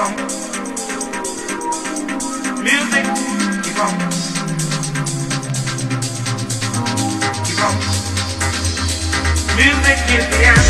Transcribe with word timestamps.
on. 0.00 0.14
Music, 2.62 3.04
keep 3.64 3.78
on. 3.88 3.94
Keep 7.44 7.64
on. 7.66 7.76
Music 9.58 10.00
is 10.18 10.26
the 10.32 10.44
answer. 10.52 10.69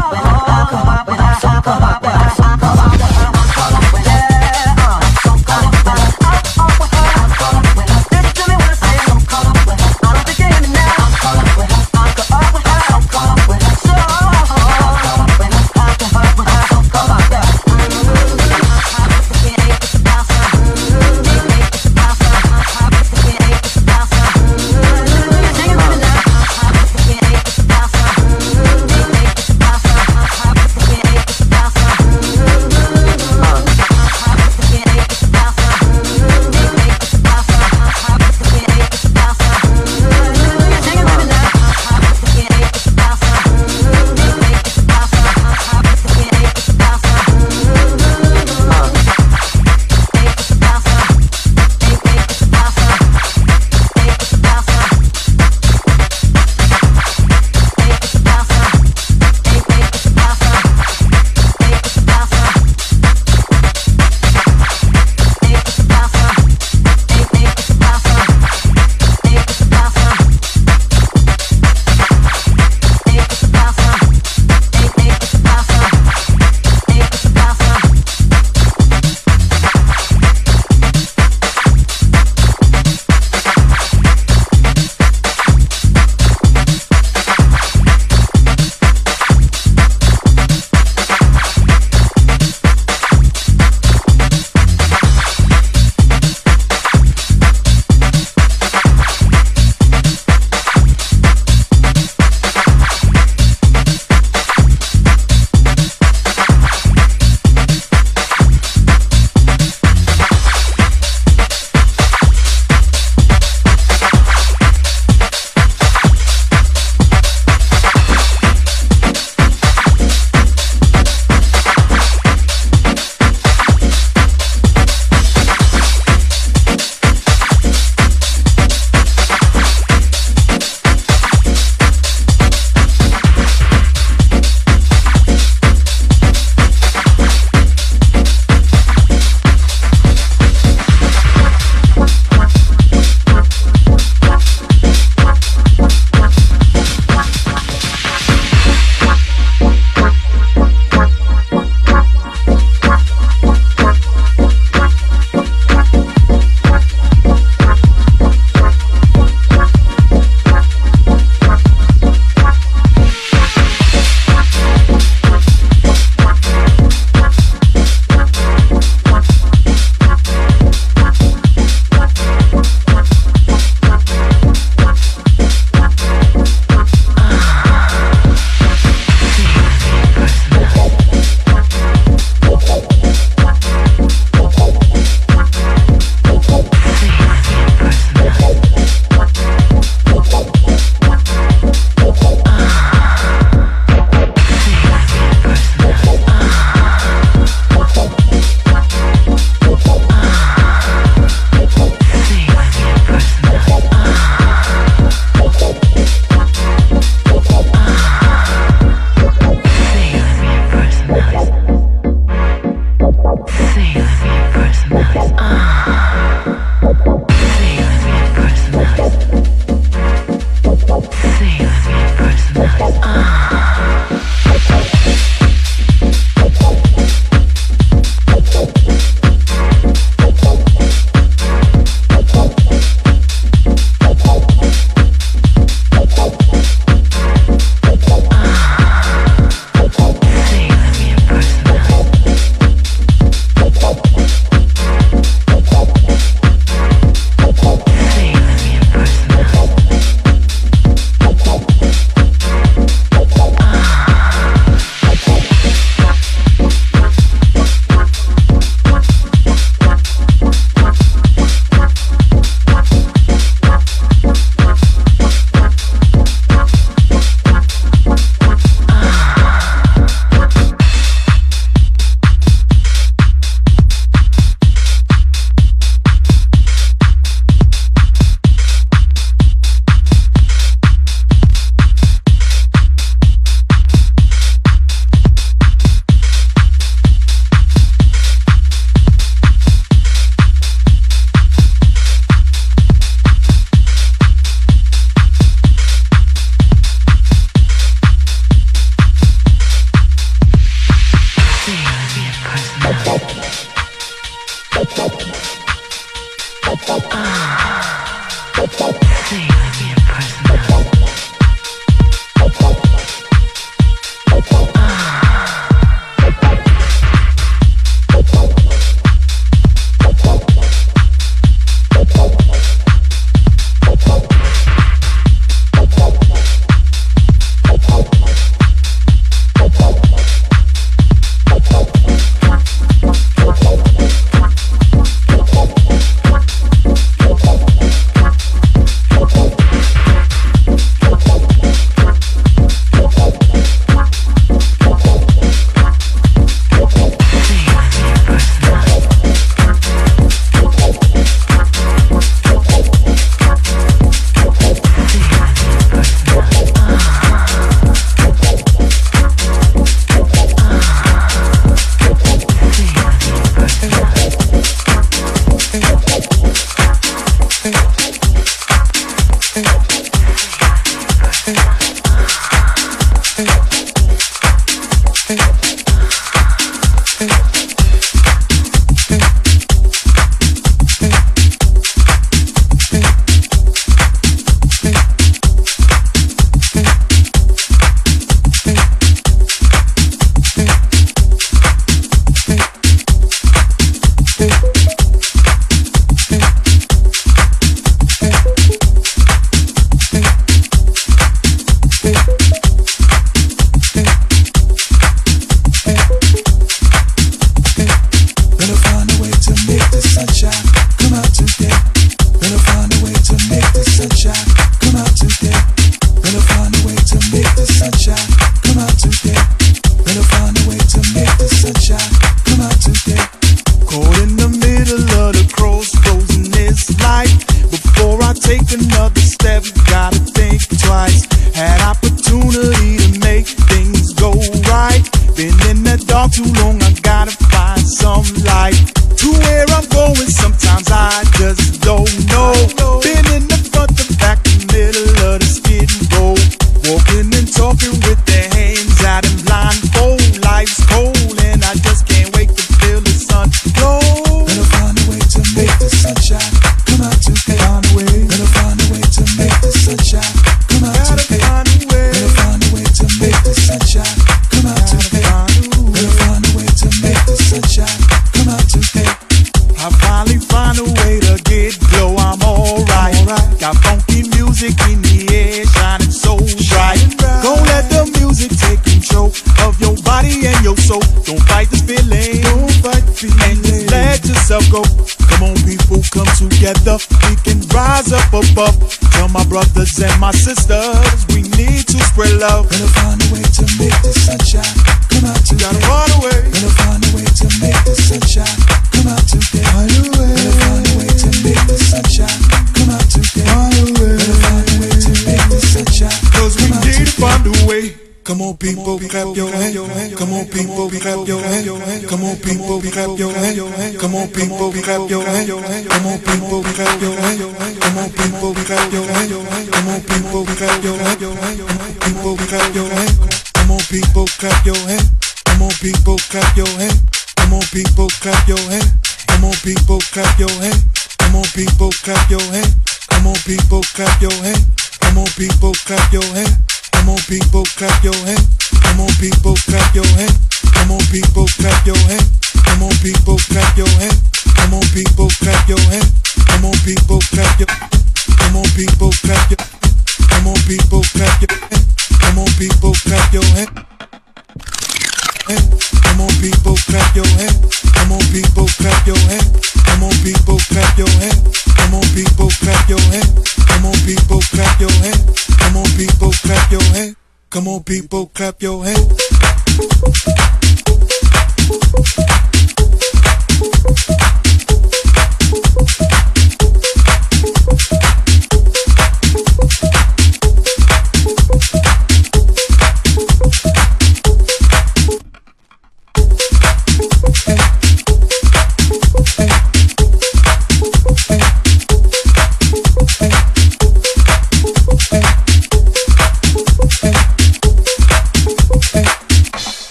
clap 514.83 515.09
your 515.09 515.21
hands. 515.25 515.82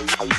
Hey, 0.00 0.06
hey, 0.20 0.28
hey. 0.28 0.37